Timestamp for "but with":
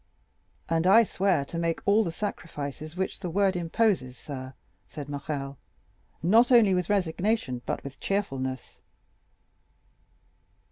7.67-7.99